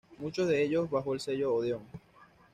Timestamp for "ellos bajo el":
0.63-1.19